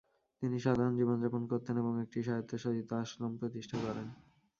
তিনি 0.41 0.57
সাধারণ 0.59 0.93
জীবনযাপন 0.95 1.41
করতেন 1.47 1.75
এবং 1.77 1.93
একটি 2.01 2.19
স্বায়ত্তশাসিত 2.23 2.89
আশ্রম 2.93 3.31
প্রতিষ্ঠা 3.37 3.77
করেন। 3.77 4.07